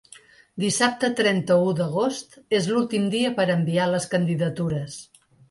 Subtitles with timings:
[0.61, 4.99] Dissabte trenta-u d’agost és l’últim dia per enviar les candidatures.